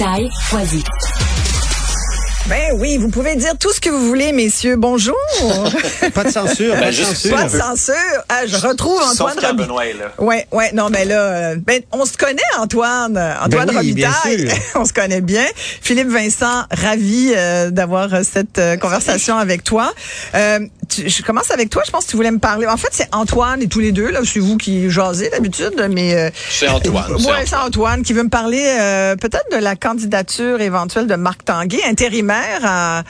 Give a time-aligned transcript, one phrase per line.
[0.00, 0.30] Robitaille.
[0.44, 0.82] Foisy.
[2.48, 4.76] Ben oui, vous pouvez dire tout ce que vous voulez, messieurs.
[4.76, 5.14] Bonjour.
[6.14, 7.94] Pas de censure, Ben, juste- Pas de censure.
[8.30, 9.94] Ah, je retrouve Antoine Sauf Robitaille.
[9.98, 10.12] Là.
[10.18, 13.16] Ouais, ouais, non, mais là, euh, ben, on se connaît, Antoine.
[13.18, 14.48] Euh, Antoine Ben oui, bien Robitaille.
[14.50, 14.58] sûr.
[14.80, 15.44] on se connaît bien.
[15.82, 19.92] Philippe Vincent, ravi euh, d'avoir euh, cette euh, conversation avec toi.
[20.34, 21.82] Euh, tu- je commence avec toi.
[21.86, 22.66] Je pense que tu voulais me parler.
[22.66, 24.10] En fait, c'est Antoine et tous les deux.
[24.10, 27.12] Là, c'est vous qui jasez d'habitude, mais euh, C'est Antoine.
[27.14, 27.66] Ouais, c'est Antoine.
[27.70, 32.60] Antoine qui veut me parler euh, peut-être de la candidature éventuelle de Marc Tanguay, intérimaire
[32.64, 33.04] à,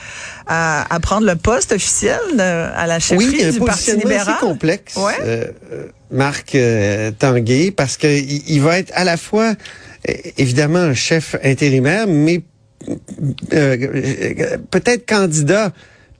[0.47, 4.29] à, à prendre le poste officiel de- à la chefferie Oui, du Parti positionnement libéral.
[4.35, 5.13] assez complexe, Ouais.
[5.23, 9.53] euh, euh, Marc euh, Tanguay, parce que il, va être à la fois
[10.09, 12.43] euh, évidemment un chef intérimaire, mais
[13.53, 13.77] euh,
[14.33, 15.71] euh, peut-être candidat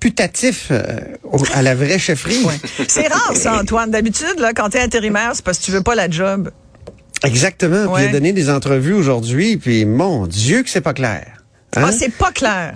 [0.02, 0.84] putatif euh,
[1.24, 2.46] au- à la vraie chefferie.
[2.90, 3.92] C'est rare, ça, Antoine.
[3.92, 6.52] D'habitude, là, quand t'es intérimaire, c'est parce que tu veux pas la job.
[7.24, 7.94] Exactement.
[7.94, 11.26] Puis il a donné des entrevues aujourd'hui, puis mon Dieu que c'est pas clair.
[11.76, 11.84] Hein?
[11.86, 12.74] Ah, c'est pas clair.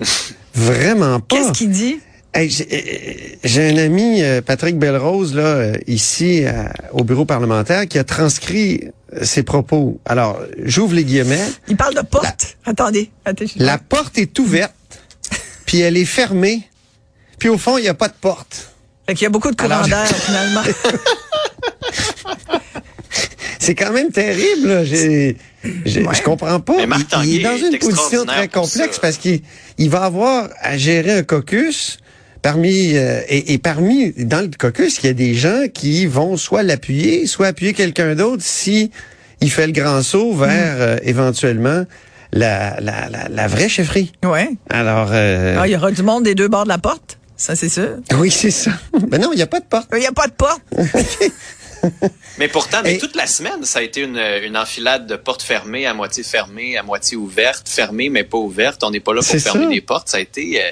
[0.54, 1.36] Vraiment pas.
[1.36, 1.98] Qu'est-ce qu'il dit?
[2.32, 7.86] Hey, j'ai- euh, J'ai un ami, euh, Patrick Belrose, là, ici à- au bureau parlementaire,
[7.88, 8.88] qui a transcrit
[9.22, 10.00] ses propos.
[10.04, 11.44] Alors, j'ouvre les guillemets.
[11.68, 12.56] Il parle de porte.
[12.64, 13.10] Attendez.
[13.56, 14.74] La porte est ouverte,
[15.64, 16.62] puis elle est fermée,
[17.38, 18.72] puis au fond, il n'y a pas de porte.
[19.06, 20.62] Fait qu'il y a beaucoup de courant Alors- d'air, finalement.
[23.58, 24.68] C'est quand même terrible.
[24.68, 24.84] Là.
[24.84, 25.36] J'ai-
[25.84, 26.14] j'ai- Ouais.
[26.14, 26.76] Je comprends pas.
[26.76, 29.40] Mais Marc Il- est dans est une position très complexe parce qu'il
[29.78, 31.98] il va avoir à gérer un caucus.
[32.42, 36.36] Parmi euh, et, et parmi dans le caucus, il y a des gens qui vont
[36.36, 38.92] soit l'appuyer, soit appuyer quelqu'un d'autre si
[39.40, 40.80] il fait le grand saut vers Mm.
[40.80, 41.84] euh, éventuellement
[42.32, 44.12] la, la, la, la vraie chefferie.
[44.24, 44.50] ouais.
[44.70, 47.18] Alors euh, Ah, il y aura du monde des deux bords de la porte?
[47.36, 47.96] Ça, c'est sûr.
[48.18, 48.72] oui, c'est ça.
[49.10, 49.88] Mais non, il n'y a pas de porte.
[49.92, 50.62] Il n'y a pas de porte.
[52.38, 55.42] Mais pourtant, mais Et- toute la semaine, ça a été une, une enfilade de portes
[55.42, 58.82] fermées, à moitié fermées, à moitié ouvertes, fermées mais pas ouvertes.
[58.82, 59.70] On n'est pas là pour fermer ça.
[59.70, 60.08] des portes.
[60.08, 60.68] Ça a été euh,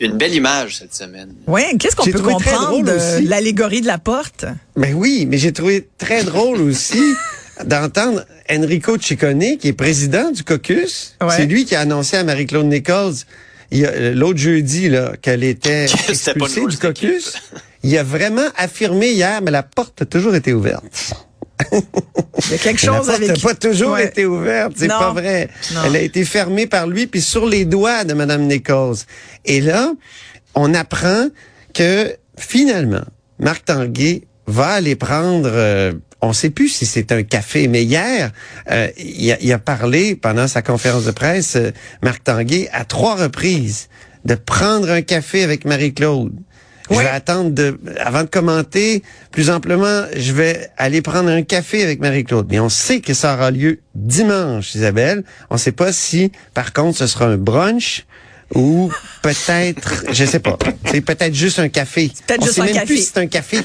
[0.00, 1.34] une belle image cette semaine.
[1.46, 1.76] Ouais.
[1.78, 4.46] Qu'est-ce qu'on peut trouvé très comprendre drôle de l'allégorie de la porte?
[4.76, 7.02] Ben oui, mais j'ai trouvé très drôle aussi
[7.64, 11.14] d'entendre Enrico Ciccone, qui est président du caucus.
[11.20, 11.28] Ouais.
[11.36, 13.14] C'est lui qui a annoncé à Marie-Claude Nichols
[14.14, 17.34] l'autre jeudi là qu'elle était pas expulsée du caucus.
[17.82, 20.84] Il a vraiment affirmé hier, mais la porte a toujours été ouverte.
[21.72, 23.28] Il y a quelque la chose porte avec...
[23.28, 24.06] n'a pas toujours Ouais.
[24.06, 25.48] été ouverte, c'est pas vrai.
[25.74, 25.80] Non.
[25.86, 28.96] Elle a été fermée par lui puis sur les doigts de Madame Nichols.
[29.44, 29.92] Et là,
[30.54, 31.28] on apprend
[31.72, 33.04] que finalement,
[33.38, 35.92] Marc Tanguay va aller prendre, euh,
[36.24, 38.32] on sait plus si c'est un café, mais hier,
[38.70, 41.70] euh, il, a, il a parlé pendant sa conférence de presse, euh,
[42.02, 43.88] Marc Tanguay, à trois reprises,
[44.24, 46.32] de prendre un café avec Marie-Claude.
[46.90, 51.82] Je vais attendre de, avant de commenter plus amplement, je vais aller prendre un café
[51.82, 52.46] avec Marie-Claude.
[52.50, 55.24] Mais on sait que ça aura lieu dimanche, Isabelle.
[55.48, 58.04] On sait pas si, par contre, ce sera un brunch
[58.54, 58.90] ou
[59.22, 60.58] peut-être, je sais pas.
[60.90, 62.12] C'est peut-être juste un café.
[62.26, 62.86] peut-être juste sait un même café.
[62.86, 63.58] plus si c'est un café.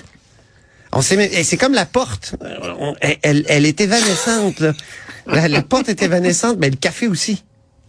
[0.91, 2.35] On sait c'est comme la porte.
[2.79, 4.73] On- elle, elle, elle est évanescente, là.
[5.27, 7.43] La, la porte est évanescente, mais le café aussi.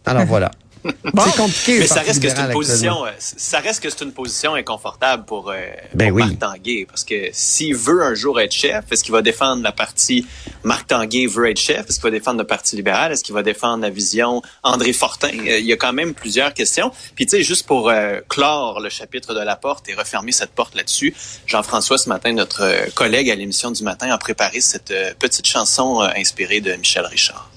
[0.04, 0.50] Alors voilà.
[1.24, 1.78] C'est compliqué.
[1.80, 5.24] Mais ça reste que c'est une position, euh, ça reste que c'est une position inconfortable
[5.24, 5.56] pour, euh,
[5.94, 6.22] Ben pour oui.
[6.22, 9.72] Marc Tanguay, parce que s'il veut un jour être chef, est-ce qu'il va défendre la
[9.72, 10.26] partie
[10.62, 13.42] Marc Tanguay veut être chef, est-ce qu'il va défendre le Parti libéral, est-ce qu'il va
[13.42, 15.28] défendre la vision André Fortin?
[15.28, 16.90] Euh, Il y a quand même plusieurs questions.
[17.14, 20.50] Puis tu sais, juste pour euh, clore le chapitre de la porte et refermer cette
[20.50, 21.14] porte là-dessus,
[21.46, 26.08] Jean-François ce matin, notre collègue à l'émission du matin, a préparé cette petite chanson euh,
[26.16, 27.50] inspirée de Michel Richard.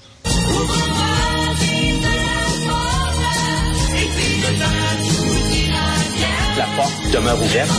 [6.76, 7.70] Porte demeure ouverte.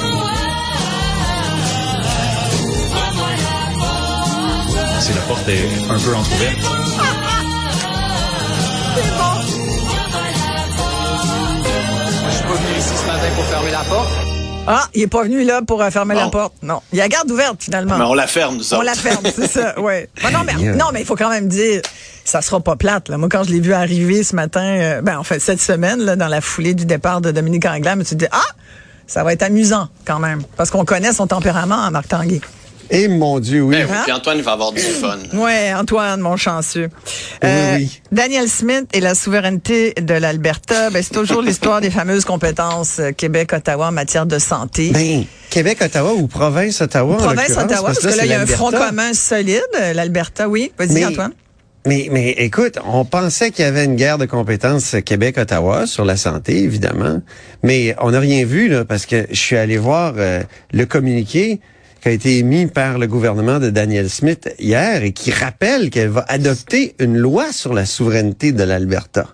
[5.01, 6.57] Si la porte est un peu entrouverte.
[12.27, 14.09] Je suis pas venu ici ce matin pour fermer la porte.
[14.67, 16.53] Ah, il est pas venu là pour euh, fermer la porte.
[16.63, 16.81] Non.
[16.91, 17.99] Il y a garde ouverte, finalement.
[17.99, 20.09] Mais on la ferme, nous On la ferme, c'est ça, ouais.
[20.23, 20.75] Ben non, mais, Yeah.
[20.75, 21.81] non, mais il faut quand même dire,
[22.23, 23.17] ça sera pas plate, là.
[23.19, 26.15] Moi, quand je l'ai vu arriver ce matin, euh, ben, en fait, cette semaine, là,
[26.15, 28.41] dans la foulée du départ de Dominique Anglade, je me suis dit, ah,
[29.07, 30.43] ça va être amusant, quand même.
[30.57, 32.41] Parce qu'on connaît son tempérament à Marc Tanguay.
[32.91, 33.77] Et mon Dieu, oui.
[33.77, 35.17] Ben oui, Puis Antoine, il va avoir du fun.
[35.33, 36.89] Ouais, Antoine, mon chanceux.
[37.41, 38.01] Oui, oui.
[38.11, 43.11] Daniel Smith et la souveraineté de l'Alberta, ben, c'est toujours l'histoire des fameuses compétences euh,
[43.11, 44.91] Québec-Ottawa en matière de santé.
[44.91, 47.15] Ben, Québec, Ottawa ou province Ottawa.
[47.15, 49.93] en Province l'occurrence, Ottawa, parce que là, il y a un front commun solide, euh,
[49.93, 50.71] l'Alberta, oui.
[50.77, 51.31] Vas-y, Antoine.
[51.85, 56.17] Mais, mais écoute, on pensait qu'il y avait une guerre de compétences Québec-Ottawa sur la
[56.17, 57.21] santé, évidemment.
[57.61, 60.41] Mais on n'a rien vu, là, parce que je suis allé voir euh,
[60.73, 61.59] le communiqué
[62.01, 66.09] qui a été émis par le gouvernement de Daniel Smith hier et qui rappelle qu'elle
[66.09, 69.27] va adopter une loi sur la souveraineté de l'Alberta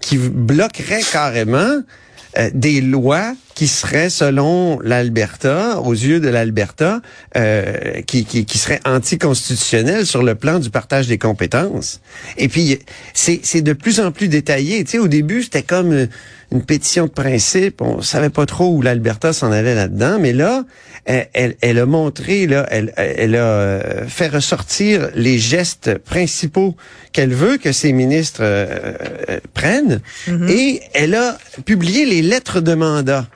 [0.00, 1.82] qui bloquerait carrément
[2.38, 7.02] euh, des lois qui seraient, selon l'Alberta, aux yeux de l'Alberta,
[7.36, 12.00] euh, qui, qui, qui seraient anticonstitutionnelles sur le plan du partage des compétences.
[12.38, 12.78] Et puis,
[13.12, 14.82] c'est de plus en plus détaillé.
[14.84, 16.06] Tu sais, au début, c'était comme euh,
[16.52, 17.80] une pétition de principe.
[17.80, 20.18] On savait pas trop où l'Alberta s'en allait là-dedans.
[20.20, 20.64] Mais là,
[21.04, 26.76] elle, elle, elle a montré, là, elle, elle a euh, fait ressortir les gestes principaux
[27.12, 28.94] qu'elle veut que ses ministres euh,
[29.30, 30.00] euh, prennent.
[30.48, 33.26] Et elle a publié les lettres de mandat.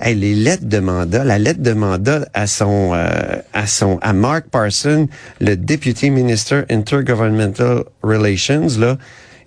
[0.00, 3.08] Hey, les lettres de mandat, la lettre de mandat à son, euh,
[3.52, 5.08] à son, à Mark Parson,
[5.40, 8.96] le Deputy Minister Intergovernmental Relations, là.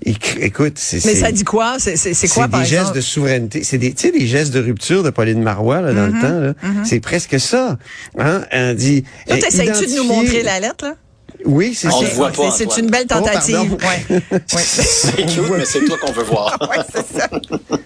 [0.05, 1.75] Éc- Écoute, c'est Mais ça dit quoi?
[1.79, 2.95] C'est c'est- c'est quoi, c'est par des gestes exemple?
[2.97, 3.63] de souveraineté.
[3.63, 6.15] C'est des, tu sais, des gestes de rupture de Pauline Marois là, dans Mm-hmm.
[6.15, 6.39] le temps.
[6.67, 6.83] là.
[6.85, 7.77] C'est presque ça.
[8.17, 8.43] Hein?
[8.51, 9.03] Elle dit.
[9.27, 10.95] Toi, euh, t'essayes-tu de nous montrer la lettre, là?
[11.45, 12.05] Oui, c'est On ça.
[12.07, 13.73] le voit pas, C'est- une belle Oh, tentative.
[13.73, 13.77] ouais.
[14.31, 14.39] Ouais.
[14.63, 16.57] C'est cute, mais c'est toi qu'on veut voir.
[16.69, 17.27] Ouais, c'est ça.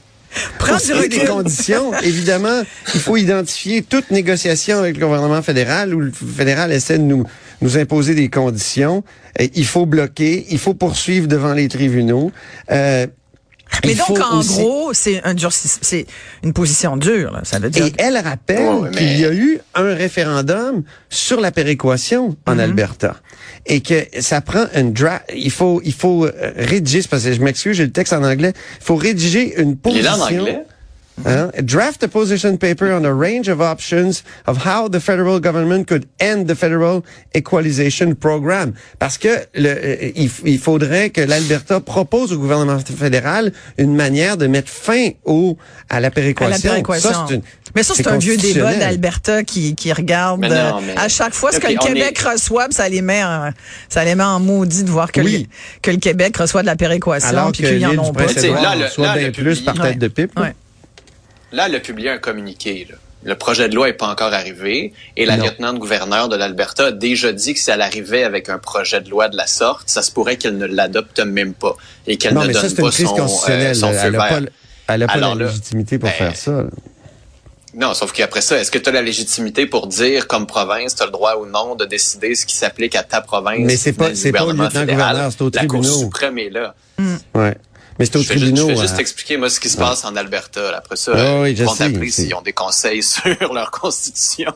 [0.59, 0.77] Prends
[1.09, 2.61] des conditions, évidemment,
[2.93, 7.23] il faut identifier toute négociation avec le gouvernement fédéral où le fédéral essaie de nous,
[7.61, 9.03] nous imposer des conditions.
[9.39, 12.31] Et il faut bloquer, il faut poursuivre devant les tribunaux.
[12.71, 13.07] Euh,
[13.83, 16.05] Mais il donc, en aussi- gros, c'est un c'est
[16.43, 17.31] une position dure.
[17.31, 17.41] Là.
[17.43, 17.87] Ça veut dire.
[17.87, 23.15] Et elle rappelle mais- qu'il y a eu un référendum sur la péréquation en Alberta
[23.65, 25.23] et que ça prend un draft.
[25.35, 28.53] Il faut, il faut euh, rédiger, parce que je m'excuse, j'ai le texte en anglais.
[28.79, 30.03] Il faut rédiger une Il est position.
[30.11, 30.59] là en anglais?
[31.25, 31.49] Hein?
[31.63, 36.05] Draft a position paper on a range of options of how the federal government could
[36.21, 37.03] end the federal
[37.33, 38.73] equalization program.
[38.99, 44.35] Parce que le, euh, il, il faudrait que l'Alberta propose au gouvernement fédéral une manière
[44.35, 45.57] de mettre fin au
[45.89, 46.51] à la à péréquation.
[46.51, 47.09] la péréquation.
[47.27, 47.41] Ça, une-
[47.75, 51.07] mais ça, c'est un vieux débat d'Alberta qui, qui regarde Mais non, euh, mais- à
[51.07, 53.51] chaque fois ce que le Québec est- reçoit, ça les met en,
[53.89, 55.47] ça les met en maudit de voir que, Oui.
[55.49, 58.25] le, que le Québec reçoit de la péréquation puis qu'ils en ont pas.
[58.25, 59.95] Là, le- là, bien le plus public- par tête Ouais.
[59.95, 60.39] de pipe.
[60.39, 60.53] Ouais.
[61.55, 62.87] Là, elle a publié un communiqué.
[62.89, 62.95] là.
[63.23, 67.31] Le projet de loi n'est pas encore arrivé et la lieutenant-gouverneur de l'Alberta a déjà
[67.33, 70.11] dit que si elle arrivait avec un projet de loi de la sorte, ça se
[70.11, 71.75] pourrait qu'elle ne l'adopte même pas
[72.05, 74.27] et qu'elle ne mais donne ça, une pas son, euh, son feu elle n'a vert.
[74.27, 74.39] pas,
[74.93, 76.51] elle a pas Alors la légitimité pour ben, faire ça.
[76.51, 76.63] là.
[77.73, 81.01] Non, sauf qu'après ça, est-ce que tu as la légitimité pour dire, comme province, tu
[81.03, 83.59] as le droit ou non de décider ce qui s'applique à ta province?
[83.65, 85.99] Mais c'est pas- c'est pas gouvernement lieutenant-gouverneur, c'est au La Cour tribunal.
[85.99, 86.75] suprême est là.
[87.33, 87.57] Ouais.
[87.97, 88.75] Mais c'est au Je vais, juste, je tribunal.
[88.75, 88.99] vais juste hein.
[88.99, 90.75] expliquer, moi, ce qui se passe en Alberta.
[90.75, 94.53] Après ça, euh, oui, ils ont des conseils sur leur constitution.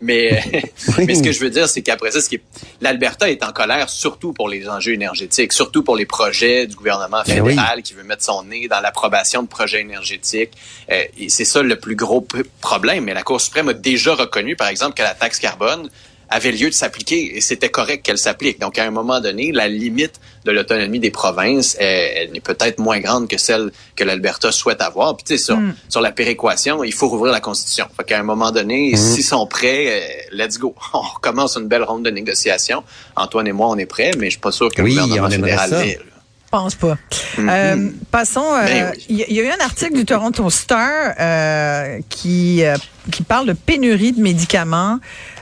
[0.00, 0.42] Mais,
[0.98, 2.42] mais ce que je veux dire, c'est qu'après ça, ce qui est-
[2.80, 7.22] l'Alberta est en colère surtout pour les enjeux énergétiques, surtout pour les projets du gouvernement
[7.26, 10.52] Ben fédéral qui veut mettre son nez dans l'approbation de projets énergétiques.
[10.90, 12.26] Euh, et c'est ça le plus gros
[12.60, 13.04] problème.
[13.04, 15.88] Mais la Cour suprême a déjà reconnu, par exemple, que la taxe carbone
[16.32, 18.58] avait lieu de s'appliquer et c'était correct qu'elle s'applique.
[18.60, 21.84] Donc, à un moment donné, la limite de l'autonomie des provinces, euh,
[22.16, 25.16] elle est peut-être moins grande que celle que l'Alberta souhaite avoir.
[25.16, 25.58] Puis, tu sais, sur,
[25.88, 27.86] sur la péréquation, il faut rouvrir la Constitution.
[27.96, 30.00] Fait qu'à un moment donné, s'ils sont prêts, euh,
[30.44, 30.74] let's go.
[30.94, 32.82] On recommence une belle ronde de négociations.
[33.16, 35.46] Antoine et moi, on est prêts, mais je suis pas sûr que Oui, le gouvernement.
[35.46, 36.98] Je pense pas.
[37.38, 38.44] Euh, passons.
[38.44, 39.24] euh, Ben Il oui.
[39.28, 42.76] y, y a eu un article du Toronto Star euh, qui euh,
[43.10, 44.98] qui parle de pénurie de médicaments.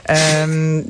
[0.09, 0.81] Euh,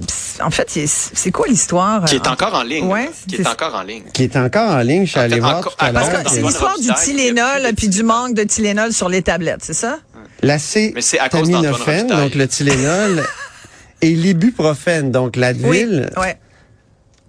[0.41, 2.85] en fait, c'est- quoi l'histoire Qui est encore en ligne.
[2.85, 4.03] Ouais, qui est encore en ligne.
[4.13, 5.05] Qui est encore en ligne.
[5.05, 6.01] Je suis allé voir tout à l'heure.
[6.29, 9.99] c'est l'histoire du Tylenol puis du manque de Tylenol sur les tablettes, c'est ça?
[10.41, 10.57] La
[12.05, 12.21] Robitaille.
[12.21, 13.23] donc le Tylenol,
[14.01, 16.09] et l'ibuprofène, donc l'Advil.
[16.17, 16.37] Ouais.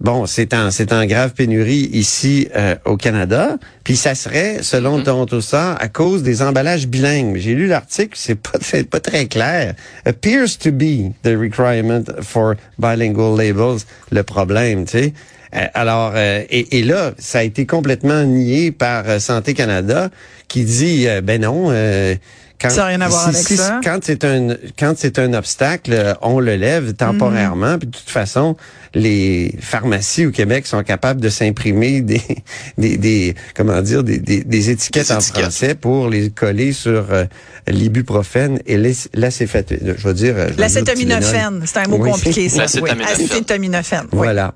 [0.01, 4.99] Bon, c'est en c'est en grave pénurie ici euh, au Canada, puis ça serait selon
[4.99, 5.03] Mm-hmm.
[5.03, 7.37] Toronto Star à cause des emballages bilingues.
[7.37, 9.75] J'ai lu l'article, c'est pas c'est pas très clair.
[10.05, 15.13] Appears to be the requirement for bilingual labels le problème, tu sais.
[15.55, 20.09] Euh, alors euh, et, et là, ça a été complètement nié par Santé Canada
[20.47, 22.15] qui dit ben non euh,
[22.63, 23.81] quand, Ça n'a rien à voir si- avec si- ça.
[23.83, 27.77] Quand c'est un quand c'est un obstacle, euh, on le lève temporairement.
[27.77, 28.55] Puis de toute façon,
[28.95, 32.21] les pharmacies au Québec sont capables de s'imprimer des,
[32.77, 35.41] des des comment dire des, des, des étiquettes Des en étiquettes.
[35.43, 37.25] français pour les coller sur euh,
[37.67, 42.11] l'ibuprofène et Je veux dire euh, je veux dire L'acétaminophène, c'est un mot Oui.
[42.11, 42.57] compliqué, ça.
[42.63, 43.17] L'acétaminophène.
[43.19, 44.07] Oui, acétaminophène.
[44.11, 44.53] Voilà.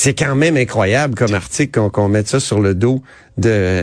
[0.00, 3.02] C'est quand même incroyable comme article qu'on qu'on mette ça sur le dos
[3.36, 3.82] de,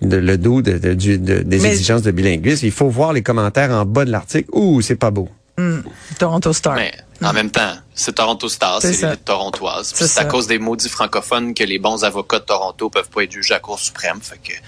[0.00, 2.64] de le dos de, de- du- de- des Mais- exigences de bilinguisme.
[2.64, 4.48] Il faut voir les commentaires en bas de l'article.
[4.54, 5.28] Ouh, c'est pas beau.
[6.18, 6.76] Toronto Star.
[6.76, 9.92] Mais en même temps, c'est Toronto Star, C'est c'est l'élite torontoise.
[9.94, 10.24] C'est C'est à ça.
[10.24, 13.56] cause des maudits francophones que les bons avocats de Toronto peuvent pas être jugés à
[13.56, 14.18] la Cour suprême.
[14.22, 14.58] Fait que, tu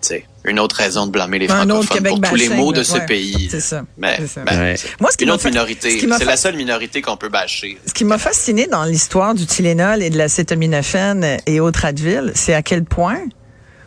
[0.00, 2.94] sais, une autre raison de blâmer les Un francophones pour tous les maux de ce
[2.94, 3.06] ouais.
[3.06, 3.48] pays.
[3.50, 3.82] C'est ça.
[3.96, 4.40] Mais, C'est ça.
[4.42, 4.76] ben, Ouais.
[4.76, 6.00] c'est Moi, ce qui une autre fait- minorité.
[6.18, 7.78] C'est la seule minorité qu'on peut bâcher.
[7.86, 12.54] Ce qui m'a fasciné dans l'histoire du Tylenol et de l'acétaminophène et autres Advil, c'est
[12.54, 13.18] à quel point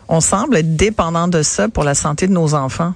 [0.08, 2.94] on semble être dépendant de ça pour la santé de nos enfants.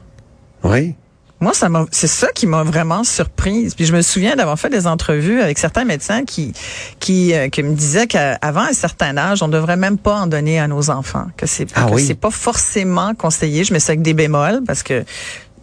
[0.62, 0.94] Oui.
[1.40, 3.74] Moi, ça m'a, c'est ça qui m'a vraiment surprise.
[3.76, 6.52] Puis je me souviens d'avoir fait des entrevues avec certains médecins qui,
[6.98, 10.58] qui, euh, qui me disaient qu'avant un certain âge, on devrait même pas en donner
[10.58, 11.26] à nos enfants.
[11.36, 12.04] Que c'est, Ah que oui.
[12.04, 13.62] c'est pas forcément conseillé.
[13.62, 15.04] Je mets ça avec des bémols parce que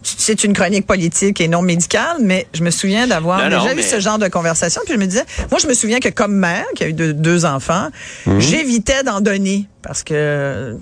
[0.02, 3.70] c'est une chronique politique et non médicale, mais je me souviens d'avoir Non, déjà non,
[3.72, 4.80] eu mais- ce genre de conversation.
[4.86, 7.12] Puis je me disais, moi, je me souviens que comme mère, qui a eu deux,
[7.12, 7.88] deux enfants,
[8.24, 8.40] Mhm.
[8.40, 10.78] j'évitais d'en donner parce que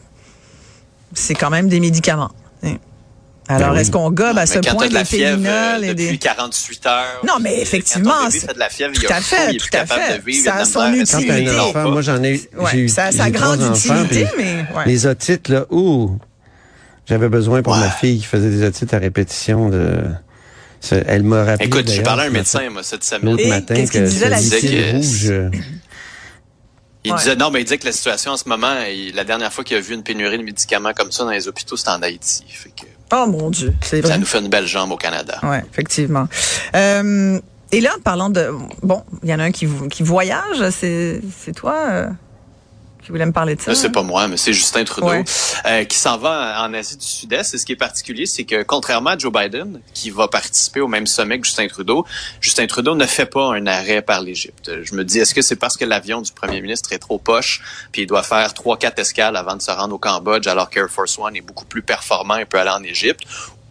[1.14, 2.30] c'est quand même des médicaments.
[2.62, 2.76] hein.
[3.46, 3.80] Alors, Ben oui.
[3.82, 6.18] est-ce qu'on gobe à ce quand point de la des fièvre euh, et depuis des...
[6.18, 7.20] 48 heures.
[7.26, 9.56] Non, mais effectivement, Quand ton bébé c'est- fait de la fièvre, tout à fait, il
[9.58, 10.18] tout à fait.
[10.18, 10.44] de vivre.
[10.44, 11.48] Ça a son Quand utilité.
[11.50, 14.64] un enfant, moi j'en ai, Ouais, j'ai eu, ça a sa grande enfants, utilité, mais
[14.74, 14.84] ouais.
[14.86, 16.18] les otites là, ouh,
[17.06, 17.80] j'avais besoin pour Ouais.
[17.80, 19.98] ma fille qui faisait des otites à répétition de,
[21.06, 21.66] elle m'a rappelé.
[21.66, 23.24] Écoute, j'ai parlé à un médecin, moi, cette semaine.
[23.32, 25.50] L'autre matin qu'est-ce qu'il disait rouge, euh,
[27.04, 27.18] Il Ouais.
[27.18, 29.62] disait, non, mais il disait que la situation en ce moment, il- la dernière fois
[29.62, 32.44] qu'il a vu une pénurie de médicaments comme ça dans les hôpitaux, c'était en Haïti.
[32.48, 35.38] Fait que Oh mon Dieu, c'est ça nous fait une belle jambe au Canada.
[35.42, 36.26] Ouais, effectivement.
[36.74, 37.38] Euh,
[37.70, 38.50] et là, parlant de...
[38.82, 42.08] Bon, il y en a un qui, qui voyage, c'est c'est toi euh,
[43.04, 43.70] qui voulais me parler de ça?
[43.70, 43.90] Là, c'est hein?
[43.90, 45.24] pas moi, mais c'est Justin Trudeau Ouais.
[45.66, 47.54] euh, qui s'en va en Asie du Sud-Est.
[47.54, 50.88] Et ce qui est particulier, c'est que contrairement à Joe Biden, qui va participer au
[50.88, 52.04] même sommet que Justin Trudeau,
[52.40, 54.70] Justin Trudeau ne fait pas un arrêt par l'Égypte.
[54.82, 57.60] Je me dis, est-ce que c'est parce que l'avion du premier ministre est trop poche,
[57.92, 60.88] puis il doit faire trois, quatre escales avant de se rendre au Cambodge, alors qu'Air
[60.88, 63.22] Force One est beaucoup plus performant et peut aller en Égypte?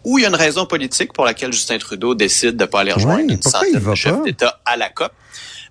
[0.04, 2.80] Ou il y a une raison politique pour laquelle Justin Trudeau décide de ne pas
[2.80, 4.22] aller rejoindre Ouais, une centaine de chefs pas?
[4.22, 5.10] d'État à la COP?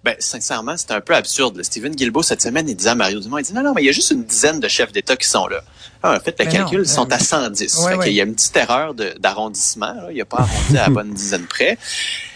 [0.04, 1.56] Ben, sincèrement, c'est un peu absurde.
[1.58, 1.64] là.
[1.64, 3.86] Stephen Guilbeault, cette semaine, il disait à Mario Dumont, il dit, non, non, mais il
[3.86, 5.62] y a juste une dizaine de chefs d'État qui sont là.
[6.02, 7.78] Ah, en fait, le Mais calcul, non, ils sont euh, à 110.
[7.78, 8.06] ouais, fait ouais.
[8.06, 9.94] qu'il y a une petite erreur d'arrondissement.
[10.12, 11.78] Il a pas arrondi à la bonne dizaine près.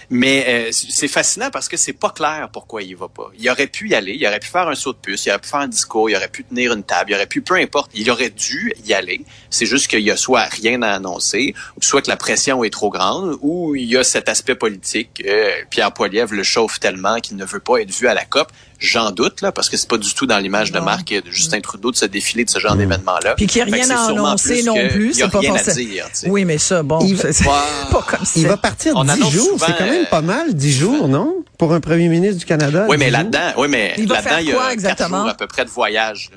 [0.10, 3.30] Mais euh, c'est fascinant parce que c'est pas clair pourquoi il va pas.
[3.38, 5.40] Il aurait pu y aller, il aurait pu faire un saut de puce, il aurait
[5.40, 7.92] pu faire un discours, il aurait pu tenir une table, il aurait pu, peu importe,
[7.94, 9.26] il aurait dû y aller.
[9.50, 12.90] C'est juste qu'il y a soit rien à annoncer, soit que la pression est trop
[12.90, 15.24] grande, ou il y a cet aspect politique.
[15.26, 18.50] euh, Pierre Poilievre le chauffe tellement qu'il ne veut pas être vu à la COP.
[18.80, 21.60] J'en doute, là, parce que c'est pas du tout dans l'image de marque de Justin
[21.60, 21.62] mm.
[21.62, 22.80] Trudeau de se défiler de ce genre mm.
[22.80, 23.36] d'événement-là.
[23.36, 25.18] Puis qu'il n'y a rien à annoncer non plus.
[25.18, 26.06] Il n'y a à dire.
[26.28, 28.40] Oui, mais ça, bon, c'est pas comme ça.
[28.40, 29.58] Il va partir dix jours.
[29.60, 31.36] C'est quand même pas mal, dix euh, jours, non?
[31.58, 32.86] Pour un premier ministre du Canada.
[32.88, 35.70] Oui, mais là-dedans, oui, mais là-dedans, il y a quatre jours à peu près de
[35.70, 36.30] voyage.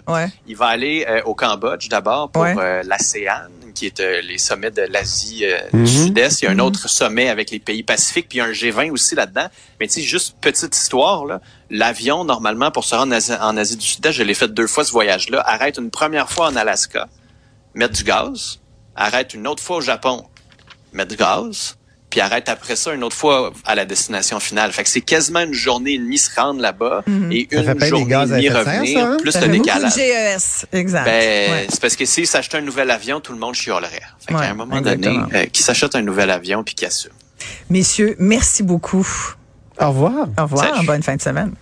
[0.47, 2.99] Il va aller euh, au Cambodge d'abord pour euh, la
[3.73, 5.87] qui est euh, les sommets de l'Asie euh, du mhm.
[5.87, 6.43] Sud-Est.
[6.43, 6.61] Il y a un mhm.
[6.61, 9.49] autre sommet avec les pays pacifiques, puis il y a un G20 aussi là-dedans.
[9.79, 11.41] Mais tu sais, juste petite histoire, là.
[11.71, 14.67] L'avion, normalement, pour se rendre en Asie, en Asie du Sud-Est, je l'ai fait deux
[14.67, 17.09] fois ce voyage-là, arrête une première fois en Alaska,
[17.75, 18.61] mettre du gaz,
[18.97, 20.25] arrête une autre fois au Japon,
[20.93, 21.77] mettre du gaz,
[22.11, 24.73] puis arrête après ça une autre fois à la destination finale.
[24.73, 27.85] Fait que c'est quasiment une journée et demie se rendre là-bas et Ça fait une
[27.87, 29.17] journée et demie revenir, ça, hein?
[29.21, 29.93] plus Ça le décalage.
[29.95, 31.05] GES, exact.
[31.05, 31.67] Ben, Ouais.
[31.71, 34.00] c'est parce que s'il s'achetait un nouvel avion, tout le monde chialerait.
[34.26, 35.21] Fait Ouais, qu'à un moment exactement.
[35.26, 37.12] donné, euh, qu'il s'achète un nouvel avion puis qu'il assume.
[37.71, 39.07] Messieurs, merci beaucoup.
[39.81, 40.26] Au revoir.
[40.38, 40.75] Au revoir.
[40.75, 40.87] Salut.
[40.87, 41.52] Bonne fin de semaine.